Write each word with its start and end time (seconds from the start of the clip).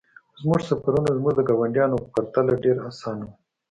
زموږ 0.39 0.59
سفرونه 0.69 1.09
زموږ 1.17 1.33
د 1.37 1.41
ګاونډیانو 1.49 1.97
په 2.03 2.07
پرتله 2.13 2.53
ډیر 2.63 2.77
اسانه 2.89 3.23
وو 3.27 3.33